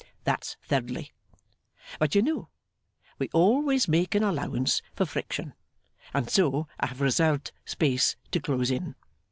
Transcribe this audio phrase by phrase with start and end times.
[0.23, 1.11] That's thirdly.
[1.99, 2.49] But you know
[3.19, 5.53] we always make an allowance for friction,
[6.11, 8.95] and so I have reserved space to close in.